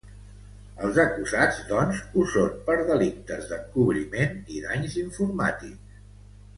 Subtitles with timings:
[0.87, 6.07] Els acusats, doncs, ho són per delictes d’encobriment i danys informàtics.